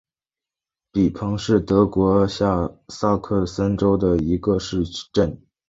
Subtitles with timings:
[0.91, 5.39] 比彭是德国下萨克森州的一个市镇。